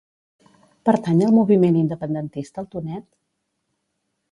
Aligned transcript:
Pertany 0.89 1.21
al 1.25 1.35
moviment 1.35 1.77
independentista 1.83 2.63
el 2.65 2.69
Tonet? 2.77 3.09